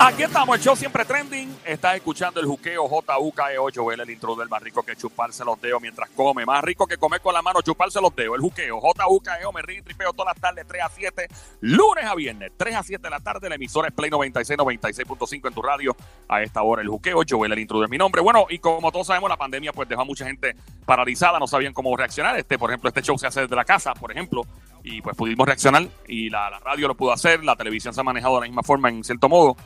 Aquí 0.00 0.22
estamos, 0.22 0.56
el 0.56 0.62
show 0.62 0.76
siempre 0.76 1.04
trending. 1.04 1.58
Estás 1.66 1.96
escuchando 1.96 2.38
el 2.38 2.46
juqueo 2.46 2.88
JUKE8. 2.88 3.72
Joel, 3.74 3.98
el 3.98 4.10
intro 4.10 4.36
del 4.36 4.48
más 4.48 4.62
rico 4.62 4.84
que 4.84 4.94
chuparse 4.94 5.44
los 5.44 5.60
dedos 5.60 5.82
mientras 5.82 6.08
come. 6.10 6.46
Más 6.46 6.62
rico 6.62 6.86
que 6.86 6.96
comer 6.96 7.20
con 7.20 7.34
la 7.34 7.42
mano, 7.42 7.62
chuparse 7.62 8.00
los 8.00 8.14
dedos. 8.14 8.36
El 8.36 8.42
juqueo 8.42 8.80
JUKE8. 8.80 9.52
Me 9.52 9.60
río 9.62 9.80
y 9.80 9.82
tripeo 9.82 10.12
todas 10.12 10.36
las 10.36 10.40
tardes, 10.40 10.66
3 10.68 10.82
a 10.84 10.88
7, 10.88 11.28
lunes 11.62 12.04
a 12.04 12.14
viernes, 12.14 12.52
3 12.56 12.76
a 12.76 12.82
7 12.84 13.02
de 13.02 13.10
la 13.10 13.18
tarde. 13.18 13.48
La 13.48 13.56
emisora 13.56 13.88
es 13.88 13.94
Play 13.94 14.08
96, 14.08 14.56
96.5 14.56 15.48
en 15.48 15.54
tu 15.54 15.62
radio. 15.62 15.96
A 16.28 16.42
esta 16.42 16.62
hora, 16.62 16.80
el 16.80 16.88
juqueo. 16.88 17.22
Joel, 17.28 17.52
el 17.52 17.58
intro 17.58 17.80
de 17.80 17.88
mi 17.88 17.98
nombre. 17.98 18.22
Bueno, 18.22 18.46
y 18.48 18.60
como 18.60 18.92
todos 18.92 19.08
sabemos, 19.08 19.28
la 19.28 19.36
pandemia 19.36 19.72
pues 19.72 19.88
dejó 19.88 20.02
a 20.02 20.04
mucha 20.04 20.24
gente 20.24 20.54
paralizada. 20.86 21.40
No 21.40 21.48
sabían 21.48 21.72
cómo 21.72 21.96
reaccionar. 21.96 22.38
Este, 22.38 22.56
por 22.56 22.70
ejemplo, 22.70 22.86
este 22.86 23.02
show 23.02 23.18
se 23.18 23.26
hace 23.26 23.40
desde 23.40 23.56
la 23.56 23.64
casa, 23.64 23.94
por 23.94 24.12
ejemplo. 24.12 24.42
Y 24.84 25.02
pues 25.02 25.16
pudimos 25.16 25.44
reaccionar. 25.44 25.88
Y 26.06 26.30
la, 26.30 26.50
la 26.50 26.60
radio 26.60 26.86
lo 26.86 26.94
pudo 26.94 27.10
hacer. 27.10 27.44
La 27.44 27.56
televisión 27.56 27.92
se 27.92 28.00
ha 28.00 28.04
manejado 28.04 28.36
de 28.36 28.42
la 28.42 28.46
misma 28.46 28.62
forma, 28.62 28.90
en 28.90 29.02
cierto 29.02 29.28
modo. 29.28 29.56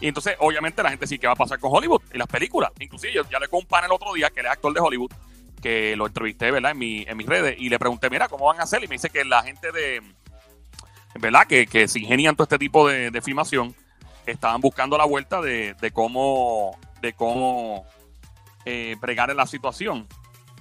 Y 0.00 0.08
entonces, 0.08 0.36
obviamente, 0.38 0.82
la 0.82 0.90
gente 0.90 1.06
sí 1.06 1.18
que 1.18 1.26
va 1.26 1.32
a 1.32 1.36
pasar 1.36 1.58
con 1.58 1.74
Hollywood 1.74 2.02
y 2.12 2.18
las 2.18 2.28
películas. 2.28 2.70
Inclusive, 2.78 3.12
yo 3.12 3.22
ya 3.28 3.40
le 3.40 3.48
con 3.48 3.60
un 3.60 3.66
panel 3.66 3.90
otro 3.90 4.12
día 4.12 4.30
que 4.30 4.40
él 4.40 4.46
es 4.46 4.52
actor 4.52 4.72
de 4.72 4.80
Hollywood, 4.80 5.12
que 5.60 5.96
lo 5.96 6.06
entrevisté, 6.06 6.50
¿verdad? 6.50 6.72
En, 6.72 6.78
mi, 6.78 7.04
en 7.06 7.16
mis 7.16 7.26
redes 7.26 7.56
y 7.58 7.68
le 7.68 7.78
pregunté, 7.78 8.08
mira, 8.10 8.28
¿cómo 8.28 8.46
van 8.46 8.60
a 8.60 8.62
hacer? 8.62 8.82
Y 8.84 8.88
me 8.88 8.94
dice 8.94 9.10
que 9.10 9.24
la 9.24 9.42
gente 9.42 9.72
de, 9.72 10.02
¿verdad? 11.18 11.46
Que, 11.46 11.66
que 11.66 11.88
se 11.88 11.98
ingenian 11.98 12.36
todo 12.36 12.44
este 12.44 12.58
tipo 12.58 12.88
de, 12.88 13.20
filmación, 13.22 13.74
estaban 14.26 14.60
buscando 14.60 14.96
la 14.96 15.04
vuelta 15.04 15.40
de, 15.40 15.74
de 15.80 15.90
cómo, 15.90 16.78
de 17.00 17.12
cómo 17.12 17.86
eh, 18.64 18.96
bregar 19.00 19.30
en 19.30 19.36
la 19.36 19.46
situación. 19.46 20.06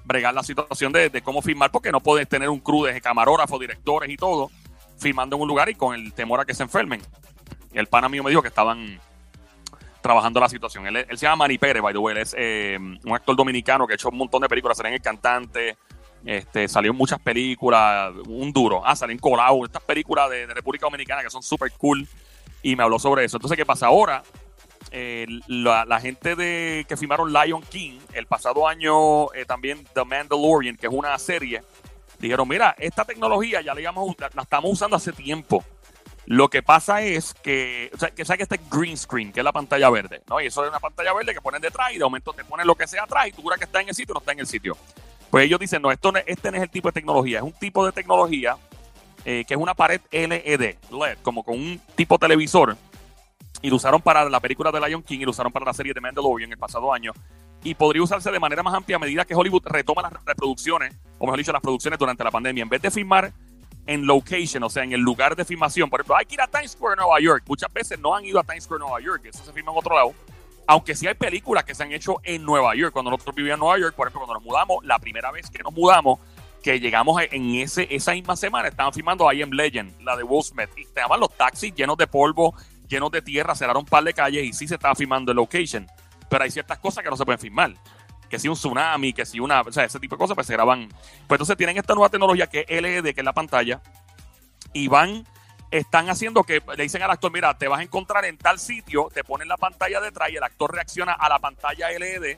Bregar 0.03 0.33
la 0.33 0.43
situación 0.43 0.93
de, 0.93 1.09
de 1.09 1.21
cómo 1.21 1.41
filmar, 1.41 1.69
porque 1.69 1.91
no 1.91 1.99
puedes 1.99 2.27
tener 2.27 2.49
un 2.49 2.59
crew 2.59 2.85
de 2.85 2.99
camarógrafos, 3.01 3.59
directores 3.59 4.09
y 4.09 4.15
todo, 4.15 4.49
filmando 4.97 5.35
en 5.35 5.41
un 5.41 5.47
lugar 5.47 5.69
y 5.69 5.75
con 5.75 5.93
el 5.93 6.13
temor 6.13 6.39
a 6.39 6.45
que 6.45 6.53
se 6.53 6.63
enfermen. 6.63 7.01
Y 7.73 7.77
el 7.77 7.87
pana 7.87 8.07
mío 8.07 8.23
me 8.23 8.29
dijo 8.29 8.41
que 8.41 8.47
estaban 8.47 8.99
trabajando 10.07 10.39
la 10.39 10.47
situación. 10.47 10.87
Él, 10.87 11.05
se 11.09 11.25
llama 11.25 11.35
Manny 11.37 11.57
Pérez, 11.57 11.83
by 11.83 11.93
the 11.93 11.99
way. 11.99 12.15
Él 12.15 12.21
es 12.21 12.33
eh, 12.37 12.77
un 12.79 13.13
actor 13.13 13.35
dominicano 13.35 13.85
que 13.85 13.93
ha 13.93 13.95
hecho 13.95 14.07
un 14.07 14.17
montón 14.17 14.41
de 14.41 14.47
películas. 14.47 14.77
Salió 14.77 14.87
en 14.87 14.93
El 14.93 15.01
Cantante, 15.01 15.77
este, 16.25 16.69
salió 16.69 16.91
en 16.91 16.97
muchas 16.97 17.19
películas, 17.19 18.13
un 18.25 18.53
duro. 18.53 18.81
Ah, 18.85 18.95
salió 18.95 19.11
en 19.11 19.19
Colau, 19.19 19.65
estas 19.65 19.83
películas 19.83 20.29
de, 20.29 20.45
República 20.47 20.85
Dominicana 20.85 21.23
que 21.23 21.29
son 21.29 21.43
súper 21.43 21.73
cool. 21.73 22.07
Y 22.63 22.77
me 22.77 22.83
habló 22.83 22.99
sobre 22.99 23.25
eso. 23.25 23.35
Entonces, 23.35 23.57
¿qué 23.57 23.65
pasa 23.65 23.87
ahora? 23.87 24.23
La, 25.47 25.99
gente 25.99 26.37
de 26.37 26.85
que 26.87 26.95
filmaron 26.95 27.33
Lion 27.33 27.61
King 27.63 27.99
el 28.13 28.27
pasado 28.27 28.65
año, 28.65 29.33
eh, 29.33 29.43
también 29.45 29.85
The 29.93 30.05
Mandalorian, 30.05 30.77
que 30.77 30.87
es 30.87 30.93
una 30.93 31.19
serie, 31.19 31.63
dijeron, 32.17 32.47
mira, 32.47 32.73
esta 32.79 33.03
tecnología 33.03 33.59
ya 33.59 33.73
la, 33.73 33.79
digamos, 33.79 34.15
la, 34.17 34.29
la 34.33 34.43
estamos 34.43 34.71
usando 34.71 34.95
hace 34.95 35.11
tiempo. 35.11 35.65
Lo 36.29 36.49
que 36.49 36.61
pasa 36.61 37.01
es 37.01 37.33
que, 37.35 37.89
o 37.93 37.97
sea, 37.97 38.11
que 38.11 38.25
sabe 38.25 38.39
que 38.39 38.43
este 38.43 38.59
green 38.69 38.97
screen, 38.97 39.31
que 39.31 39.39
es 39.39 39.43
la 39.45 39.53
pantalla 39.53 39.89
verde, 39.89 40.23
¿no? 40.29 40.41
Y 40.41 40.47
eso 40.47 40.61
es 40.61 40.69
una 40.69 40.81
pantalla 40.81 41.13
verde 41.13 41.33
que 41.33 41.39
ponen 41.39 41.61
detrás 41.61 41.93
y 41.93 41.97
de 41.97 42.03
momento 42.03 42.33
te 42.33 42.43
ponen 42.43 42.67
lo 42.67 42.75
que 42.75 42.85
sea 42.85 43.03
atrás 43.03 43.29
y 43.29 43.31
tú 43.31 43.41
juras 43.41 43.57
que 43.57 43.63
está 43.63 43.79
en 43.79 43.87
el 43.87 43.95
sitio 43.95 44.13
no 44.13 44.19
está 44.19 44.33
en 44.33 44.39
el 44.39 44.45
sitio. 44.45 44.75
Pues 45.31 45.45
ellos 45.45 45.57
dicen, 45.57 45.81
no, 45.81 45.89
esto 45.89 46.11
no, 46.11 46.19
este 46.25 46.51
no 46.51 46.57
es 46.57 46.63
el 46.63 46.69
tipo 46.69 46.89
de 46.89 46.91
tecnología, 46.91 47.37
es 47.37 47.45
un 47.45 47.53
tipo 47.53 47.85
de 47.85 47.93
tecnología 47.93 48.57
eh, 49.23 49.45
que 49.47 49.53
es 49.53 49.59
una 49.59 49.73
pared 49.73 50.01
LED, 50.11 50.75
LED, 50.91 51.17
como 51.21 51.43
con 51.43 51.55
un 51.55 51.81
tipo 51.95 52.19
televisor. 52.19 52.75
Y 53.61 53.69
lo 53.69 53.77
usaron 53.77 54.01
para 54.01 54.29
la 54.29 54.41
película 54.41 54.69
de 54.69 54.81
Lion 54.81 55.03
King 55.03 55.19
y 55.19 55.23
lo 55.23 55.31
usaron 55.31 55.53
para 55.53 55.63
la 55.63 55.73
serie 55.73 55.93
de 55.93 56.01
Mandalorian 56.01 56.51
el 56.51 56.57
pasado 56.57 56.91
año. 56.91 57.13
Y 57.63 57.73
podría 57.73 58.03
usarse 58.03 58.29
de 58.31 58.39
manera 58.39 58.63
más 58.63 58.73
amplia 58.73 58.97
a 58.97 58.99
medida 58.99 59.23
que 59.23 59.33
Hollywood 59.33 59.65
retoma 59.65 60.01
las 60.01 60.11
reproducciones, 60.25 60.93
o 61.19 61.25
mejor 61.25 61.39
dicho, 61.39 61.53
las 61.53 61.61
producciones 61.61 61.97
durante 61.97 62.25
la 62.25 62.31
pandemia. 62.31 62.63
En 62.63 62.69
vez 62.69 62.81
de 62.81 62.91
filmar 62.91 63.31
en 63.87 64.05
location, 64.05 64.61
o 64.63 64.69
sea, 64.69 64.83
en 64.83 64.91
el 64.91 64.99
lugar 64.99 65.35
de 65.35 65.45
filmación. 65.45 65.89
Por 65.89 66.01
ejemplo, 66.01 66.17
hay 66.17 66.25
que 66.25 66.35
ir 66.35 66.41
a 66.41 66.47
Times 66.47 66.71
Square, 66.71 66.97
Nueva 66.97 67.19
York. 67.19 67.43
Muchas 67.47 67.71
veces 67.73 67.97
no 67.99 68.13
han 68.13 68.25
ido 68.25 68.39
a 68.39 68.43
Times 68.43 68.65
Square, 68.65 68.81
Nueva 68.81 68.99
York. 68.99 69.25
Eso 69.25 69.43
se 69.43 69.53
filma 69.53 69.71
en 69.71 69.77
otro 69.77 69.95
lado. 69.95 70.13
Aunque 70.67 70.93
sí 70.93 71.07
hay 71.07 71.15
películas 71.15 71.63
que 71.63 71.73
se 71.73 71.83
han 71.83 71.93
hecho 71.93 72.17
en 72.23 72.43
Nueva 72.43 72.75
York. 72.75 72.91
Cuando 72.91 73.09
nosotros 73.09 73.35
vivíamos 73.35 73.57
en 73.57 73.59
Nueva 73.61 73.79
York, 73.79 73.95
por 73.95 74.07
ejemplo, 74.07 74.27
cuando 74.27 74.33
nos 74.35 74.43
mudamos, 74.43 74.85
la 74.85 74.99
primera 74.99 75.31
vez 75.31 75.49
que 75.49 75.63
nos 75.63 75.73
mudamos, 75.73 76.19
que 76.61 76.79
llegamos 76.79 77.21
en 77.31 77.55
ese, 77.55 77.87
esa 77.89 78.11
misma 78.11 78.35
semana, 78.35 78.67
estaban 78.67 78.91
filmando 78.91 79.31
I 79.31 79.41
Am 79.41 79.51
Legend, 79.51 80.01
la 80.01 80.17
de 80.17 80.23
Will 80.23 80.43
Smith. 80.43 80.69
Y 80.75 80.81
estaban 80.81 81.19
los 81.19 81.35
taxis 81.37 81.73
llenos 81.73 81.97
de 81.97 82.07
polvo, 82.07 82.53
llenos 82.89 83.09
de 83.11 83.21
tierra, 83.21 83.55
cerraron 83.55 83.83
un 83.83 83.89
par 83.89 84.03
de 84.03 84.13
calles 84.13 84.43
y 84.43 84.51
sí 84.51 84.67
se 84.67 84.75
estaba 84.75 84.95
filmando 84.95 85.31
en 85.31 85.37
location. 85.37 85.87
Pero 86.29 86.43
hay 86.43 86.51
ciertas 86.51 86.77
cosas 86.79 87.01
que 87.05 87.09
no 87.09 87.15
se 87.15 87.23
pueden 87.23 87.39
filmar 87.39 87.73
que 88.29 88.39
si 88.39 88.47
un 88.47 88.55
tsunami, 88.55 89.13
que 89.13 89.25
si 89.25 89.39
una, 89.39 89.61
o 89.61 89.71
sea, 89.71 89.85
ese 89.85 89.99
tipo 89.99 90.15
de 90.15 90.19
cosas, 90.19 90.35
pues 90.35 90.47
se 90.47 90.53
graban. 90.53 90.89
Pues 91.27 91.37
entonces 91.37 91.57
tienen 91.57 91.77
esta 91.77 91.93
nueva 91.93 92.09
tecnología 92.09 92.47
que 92.47 92.65
es 92.67 92.81
LED, 92.81 93.13
que 93.13 93.21
es 93.21 93.25
la 93.25 93.33
pantalla, 93.33 93.81
y 94.73 94.87
van, 94.87 95.25
están 95.71 96.09
haciendo 96.09 96.43
que 96.43 96.61
le 96.75 96.83
dicen 96.83 97.01
al 97.01 97.11
actor, 97.11 97.31
mira, 97.31 97.57
te 97.57 97.67
vas 97.67 97.79
a 97.79 97.83
encontrar 97.83 98.25
en 98.25 98.37
tal 98.37 98.59
sitio, 98.59 99.09
te 99.13 99.23
ponen 99.23 99.47
la 99.47 99.57
pantalla 99.57 100.01
detrás 100.01 100.29
y 100.29 100.35
el 100.35 100.43
actor 100.43 100.73
reacciona 100.73 101.13
a 101.13 101.29
la 101.29 101.39
pantalla 101.39 101.89
LED, 101.89 102.37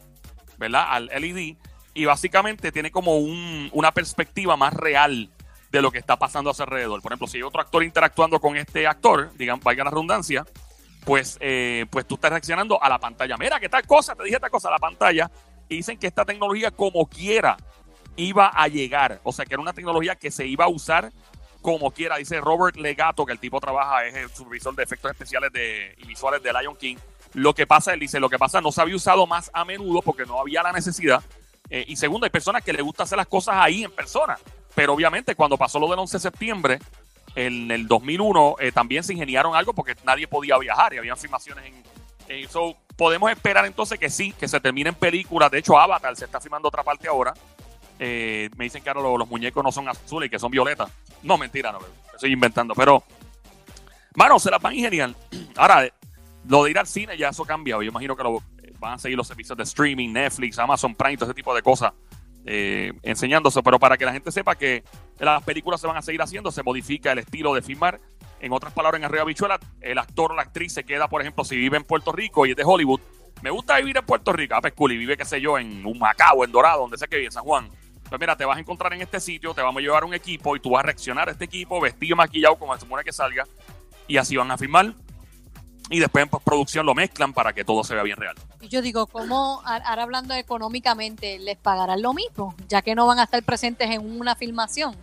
¿verdad? 0.57 0.85
Al 0.89 1.05
LED, 1.07 1.55
y 1.93 2.05
básicamente 2.05 2.71
tiene 2.71 2.91
como 2.91 3.17
un, 3.17 3.69
una 3.73 3.91
perspectiva 3.91 4.55
más 4.55 4.73
real 4.73 5.29
de 5.71 5.81
lo 5.81 5.91
que 5.91 5.99
está 5.99 6.17
pasando 6.17 6.49
a 6.49 6.53
su 6.53 6.63
alrededor. 6.63 7.01
Por 7.01 7.11
ejemplo, 7.11 7.27
si 7.27 7.37
hay 7.37 7.43
otro 7.43 7.61
actor 7.61 7.83
interactuando 7.83 8.39
con 8.39 8.57
este 8.57 8.87
actor, 8.87 9.31
digan, 9.37 9.59
valga 9.59 9.83
la 9.83 9.91
redundancia, 9.91 10.45
pues, 11.05 11.37
eh, 11.39 11.85
pues 11.89 12.05
tú 12.05 12.15
estás 12.15 12.31
reaccionando 12.31 12.81
a 12.81 12.89
la 12.89 12.99
pantalla. 12.99 13.37
Mira, 13.37 13.59
¿qué 13.59 13.69
tal 13.69 13.85
cosa? 13.85 14.15
Te 14.15 14.23
dije 14.23 14.35
esta 14.35 14.49
cosa 14.49 14.67
a 14.67 14.71
la 14.71 14.79
pantalla. 14.79 15.29
Y 15.69 15.77
dicen 15.77 15.97
que 15.97 16.07
esta 16.07 16.25
tecnología, 16.25 16.71
como 16.71 17.07
quiera, 17.07 17.57
iba 18.15 18.47
a 18.47 18.67
llegar. 18.67 19.21
O 19.23 19.31
sea, 19.31 19.45
que 19.45 19.53
era 19.53 19.61
una 19.61 19.73
tecnología 19.73 20.15
que 20.15 20.31
se 20.31 20.45
iba 20.45 20.65
a 20.65 20.69
usar 20.69 21.11
como 21.61 21.91
quiera. 21.91 22.17
Dice 22.17 22.41
Robert 22.41 22.75
Legato, 22.77 23.25
que 23.25 23.33
el 23.33 23.39
tipo 23.39 23.59
trabaja, 23.59 24.05
es 24.05 24.15
el 24.15 24.29
supervisor 24.29 24.75
de 24.75 24.83
efectos 24.83 25.11
especiales 25.11 25.51
de, 25.53 25.95
y 25.97 26.07
visuales 26.07 26.41
de 26.43 26.51
Lion 26.51 26.75
King. 26.75 26.97
Lo 27.33 27.53
que 27.53 27.67
pasa, 27.67 27.93
él 27.93 27.99
dice, 27.99 28.19
lo 28.19 28.29
que 28.29 28.39
pasa 28.39 28.59
no 28.61 28.71
se 28.71 28.81
había 28.81 28.95
usado 28.95 29.27
más 29.27 29.51
a 29.53 29.63
menudo 29.63 30.01
porque 30.01 30.25
no 30.25 30.39
había 30.39 30.63
la 30.63 30.71
necesidad. 30.71 31.23
Eh, 31.69 31.85
y 31.87 31.95
segundo, 31.95 32.25
hay 32.25 32.31
personas 32.31 32.63
que 32.63 32.73
les 32.73 32.81
gusta 32.81 33.03
hacer 33.03 33.17
las 33.17 33.27
cosas 33.27 33.55
ahí 33.57 33.83
en 33.83 33.91
persona. 33.91 34.37
Pero 34.73 34.93
obviamente 34.93 35.35
cuando 35.35 35.57
pasó 35.57 35.79
lo 35.79 35.87
del 35.87 35.99
11 35.99 36.17
de 36.17 36.21
septiembre, 36.21 36.79
en 37.35 37.69
el 37.69 37.87
2001, 37.87 38.55
eh, 38.59 38.71
también 38.71 39.03
se 39.03 39.13
ingeniaron 39.13 39.55
algo 39.55 39.73
porque 39.73 39.95
nadie 40.03 40.27
podía 40.27 40.57
viajar 40.57 40.93
y 40.93 40.97
habían 40.97 41.17
filmaciones 41.17 41.65
en... 41.65 41.83
en 42.29 42.47
so, 42.47 42.77
podemos 42.95 43.31
esperar 43.31 43.65
entonces 43.65 43.99
que 43.99 44.09
sí, 44.09 44.33
que 44.33 44.47
se 44.47 44.59
terminen 44.59 44.93
películas. 44.93 45.51
De 45.51 45.57
hecho, 45.57 45.77
Avatar 45.77 46.15
se 46.15 46.25
está 46.25 46.39
filmando 46.39 46.67
otra 46.67 46.83
parte 46.83 47.07
ahora. 47.07 47.33
Eh, 47.97 48.49
me 48.55 48.65
dicen 48.65 48.81
que 48.81 48.89
ahora 48.89 49.01
los, 49.17 49.27
muñecos 49.27 49.63
no 49.63 49.71
son 49.71 49.89
azules 49.89 50.27
y 50.27 50.29
que 50.29 50.39
son 50.39 50.51
violetas. 50.51 50.89
No, 51.23 51.37
mentira, 51.37 51.71
no, 51.71 51.79
estoy 52.13 52.31
inventando. 52.31 52.73
Pero, 52.75 53.03
mano, 54.15 54.39
se 54.39 54.51
las 54.51 54.61
van 54.61 54.73
a 54.73 54.75
ingeniar. 54.75 55.13
Ahora, 55.57 55.89
lo 56.47 56.63
de 56.63 56.71
ir 56.71 56.79
al 56.79 56.87
cine 56.87 57.17
ya 57.17 57.29
eso 57.29 57.43
cambia. 57.45 57.75
Yo 57.75 57.81
imagino 57.81 58.15
que 58.15 58.23
lo, 58.23 58.43
van 58.79 58.93
a 58.93 58.99
seguir 58.99 59.17
los 59.17 59.27
servicios 59.27 59.57
de 59.57 59.63
streaming, 59.63 60.13
Netflix, 60.13 60.59
Amazon 60.59 60.95
Prime, 60.95 61.17
todo 61.17 61.25
ese 61.25 61.35
tipo 61.35 61.53
de 61.53 61.61
cosas. 61.61 61.93
Eh, 62.45 62.93
enseñándose, 63.03 63.61
pero 63.61 63.79
para 63.79 63.97
que 63.97 64.05
la 64.05 64.13
gente 64.13 64.31
sepa 64.31 64.55
que 64.55 64.83
las 65.19 65.43
películas 65.43 65.81
se 65.81 65.87
van 65.87 65.97
a 65.97 66.01
seguir 66.01 66.21
haciendo, 66.21 66.51
se 66.51 66.63
modifica 66.63 67.11
el 67.11 67.19
estilo 67.19 67.53
de 67.53 67.61
filmar. 67.61 67.99
En 68.39 68.53
otras 68.53 68.73
palabras, 68.73 68.99
en 68.99 69.05
Arriba 69.05 69.25
Bichuela, 69.25 69.59
el 69.81 69.97
actor 69.97 70.31
o 70.31 70.35
la 70.35 70.43
actriz 70.43 70.73
se 70.73 70.83
queda, 70.83 71.07
por 71.07 71.21
ejemplo, 71.21 71.43
si 71.43 71.57
vive 71.57 71.77
en 71.77 71.83
Puerto 71.83 72.11
Rico 72.11 72.45
y 72.45 72.51
es 72.51 72.55
de 72.55 72.63
Hollywood. 72.63 73.01
Me 73.41 73.49
gusta 73.49 73.77
vivir 73.77 73.97
en 73.97 74.05
Puerto 74.05 74.33
Rico, 74.33 74.55
ah, 74.55 74.61
pues 74.61 74.73
y 74.77 74.97
vive, 74.97 75.17
qué 75.17 75.25
sé 75.25 75.39
yo, 75.39 75.57
en 75.57 75.85
un 75.85 75.97
Macao, 75.97 76.43
en 76.43 76.51
Dorado, 76.51 76.81
donde 76.81 76.97
sea 76.97 77.07
que 77.07 77.17
vive, 77.17 77.27
en 77.27 77.31
San 77.31 77.43
Juan. 77.43 77.69
Pues 78.09 78.19
mira, 78.19 78.35
te 78.35 78.43
vas 78.43 78.57
a 78.57 78.59
encontrar 78.59 78.93
en 78.93 79.01
este 79.01 79.19
sitio, 79.19 79.53
te 79.53 79.61
vamos 79.61 79.79
a 79.79 79.81
llevar 79.81 80.03
un 80.03 80.13
equipo 80.13 80.55
y 80.55 80.59
tú 80.59 80.71
vas 80.71 80.79
a 80.79 80.87
reaccionar 80.87 81.29
a 81.29 81.31
este 81.31 81.45
equipo, 81.45 81.79
vestido, 81.79 82.15
maquillado, 82.15 82.55
como 82.57 82.73
se 82.73 82.81
supone 82.81 83.03
que 83.03 83.13
salga, 83.13 83.45
y 84.07 84.17
así 84.17 84.35
van 84.35 84.51
a 84.51 84.57
filmar. 84.57 84.93
Y 85.91 85.99
después 85.99 86.23
en 86.23 86.29
postproducción 86.29 86.85
lo 86.85 86.93
mezclan 86.93 87.33
para 87.33 87.53
que 87.53 87.63
todo 87.63 87.83
se 87.83 87.95
vea 87.95 88.03
bien 88.03 88.17
real. 88.17 88.35
Y 88.61 88.67
yo 88.67 88.81
digo, 88.81 89.07
¿cómo, 89.07 89.61
ahora 89.65 90.03
hablando 90.03 90.33
económicamente, 90.35 91.39
les 91.39 91.57
pagarán 91.57 92.01
lo 92.01 92.13
mismo? 92.13 92.55
Ya 92.67 92.81
que 92.81 92.93
no 92.93 93.07
van 93.07 93.19
a 93.19 93.23
estar 93.23 93.41
presentes 93.43 93.89
en 93.89 94.19
una 94.19 94.35
filmación. 94.35 94.95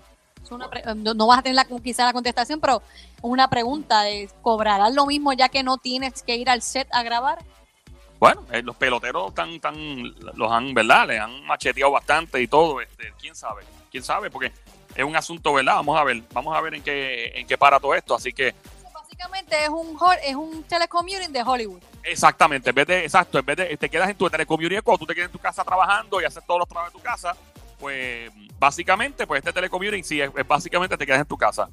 Una 0.50 0.68
no, 0.94 1.14
no, 1.14 1.26
vas 1.26 1.38
a 1.38 1.42
tener 1.42 1.56
la, 1.56 1.64
quizá 1.64 2.04
la 2.04 2.12
contestación, 2.12 2.60
pero 2.60 2.82
una 3.22 3.48
pregunta 3.48 4.02
de 4.02 4.28
¿cobrarán 4.42 4.94
lo 4.94 5.06
mismo 5.06 5.32
ya 5.32 5.48
que 5.48 5.62
no 5.62 5.78
tienes 5.78 6.22
que 6.22 6.36
ir 6.36 6.48
al 6.50 6.62
set 6.62 6.88
a 6.92 7.02
grabar? 7.02 7.38
Bueno, 8.18 8.44
eh, 8.50 8.62
los 8.62 8.76
peloteros 8.76 9.34
tan, 9.34 9.60
tan, 9.60 10.14
los 10.34 10.50
han, 10.50 10.72
¿verdad? 10.72 11.06
Le 11.06 11.18
han 11.18 11.44
macheteado 11.44 11.92
bastante 11.92 12.40
y 12.40 12.48
todo. 12.48 12.80
Este, 12.80 13.12
¿Quién 13.20 13.34
sabe? 13.34 13.62
¿Quién 13.90 14.02
sabe? 14.02 14.30
Porque 14.30 14.52
es 14.94 15.04
un 15.04 15.14
asunto, 15.14 15.52
¿verdad? 15.52 15.76
Vamos 15.76 15.98
a 15.98 16.04
ver, 16.04 16.22
vamos 16.32 16.56
a 16.56 16.60
ver 16.60 16.74
en 16.74 16.82
qué, 16.82 17.32
en 17.34 17.46
qué 17.46 17.58
para 17.58 17.78
todo 17.78 17.94
esto. 17.94 18.14
Así 18.14 18.32
que 18.32 18.54
Básicamente 18.92 19.62
es 19.62 19.68
un, 19.68 19.98
es 20.24 20.34
un 20.34 20.62
telecommuting 20.64 21.32
de 21.32 21.42
Hollywood. 21.42 21.80
Exactamente, 22.02 22.70
en 22.70 22.76
vez 22.76 22.86
de, 22.86 23.04
exacto, 23.04 23.38
en 23.38 23.46
vez 23.46 23.56
de 23.56 23.76
te 23.76 23.88
quedas 23.88 24.10
en 24.10 24.16
tu 24.16 24.28
telecommunity, 24.28 24.80
cuando 24.82 24.98
tú 24.98 25.06
te 25.06 25.14
quedas 25.14 25.28
en 25.28 25.32
tu 25.32 25.38
casa 25.38 25.64
trabajando 25.64 26.20
y 26.20 26.24
haces 26.24 26.44
todos 26.46 26.60
los 26.60 26.68
trabajos 26.68 26.92
de 26.92 26.98
tu 26.98 27.04
casa, 27.04 27.34
pues 27.78 28.30
básicamente, 28.58 29.26
pues 29.26 29.38
este 29.38 29.52
telecommuting 29.52 30.02
sí, 30.04 30.20
es, 30.20 30.30
es 30.36 30.46
básicamente 30.46 30.96
te 30.96 31.06
quedas 31.06 31.20
en 31.20 31.26
tu 31.26 31.36
casa. 31.36 31.68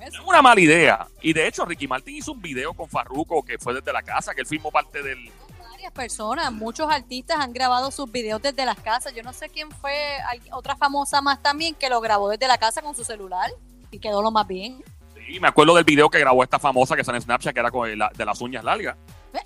Es 0.00 0.18
una 0.20 0.40
mala 0.40 0.60
idea. 0.60 1.06
Y 1.20 1.32
de 1.32 1.46
hecho, 1.48 1.64
Ricky 1.64 1.88
Martin 1.88 2.14
hizo 2.16 2.32
un 2.32 2.40
video 2.40 2.72
con 2.72 2.88
Farruko 2.88 3.42
que 3.42 3.58
fue 3.58 3.74
desde 3.74 3.92
la 3.92 4.02
casa, 4.02 4.32
que 4.34 4.40
él 4.42 4.46
filmó 4.46 4.70
parte 4.70 5.02
del. 5.02 5.30
Varias 5.70 5.92
personas, 5.92 6.52
muchos 6.52 6.90
artistas 6.90 7.38
han 7.40 7.52
grabado 7.52 7.90
sus 7.90 8.10
videos 8.10 8.40
desde 8.40 8.64
las 8.64 8.78
casas. 8.80 9.12
Yo 9.14 9.22
no 9.22 9.32
sé 9.32 9.48
quién 9.48 9.70
fue, 9.70 10.18
al- 10.30 10.40
otra 10.52 10.76
famosa 10.76 11.20
más 11.20 11.42
también 11.42 11.74
que 11.74 11.88
lo 11.90 12.00
grabó 12.00 12.28
desde 12.28 12.46
la 12.48 12.58
casa 12.58 12.80
con 12.80 12.94
su 12.96 13.04
celular 13.04 13.50
y 13.90 13.98
quedó 13.98 14.22
lo 14.22 14.30
más 14.30 14.46
bien. 14.46 14.82
Sí, 15.14 15.38
me 15.40 15.48
acuerdo 15.48 15.74
del 15.74 15.84
video 15.84 16.08
que 16.08 16.18
grabó 16.20 16.42
esta 16.42 16.58
famosa 16.58 16.96
que 16.96 17.04
sale 17.04 17.18
en 17.18 17.22
Snapchat, 17.22 17.52
que 17.52 17.60
era 17.60 17.70
con 17.70 17.88
el- 17.88 18.02
de 18.16 18.24
las 18.24 18.40
uñas 18.40 18.64
largas. 18.64 18.96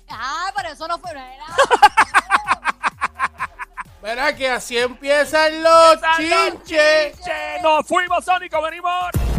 Ah, 0.09 0.51
pero 0.55 0.69
eso 0.69 0.87
no 0.87 0.97
fue. 0.97 1.11
Era, 1.11 1.45
Verá 4.03 4.35
que 4.35 4.49
así 4.49 4.77
empiezan 4.77 5.63
los 5.63 5.97
chinches. 6.17 7.17
Che, 7.23 7.61
nos 7.61 7.87
fuimos, 7.87 8.25
Sónico, 8.25 8.61
venimos. 8.61 9.32